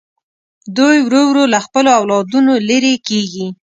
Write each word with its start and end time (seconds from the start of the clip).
دوی 0.77 0.97
ورو 1.03 1.21
ورو 1.27 1.43
له 1.53 1.59
خپلو 1.65 1.89
اولادونو 1.99 2.53
لرې 2.69 2.93
کېږي. 3.07 3.45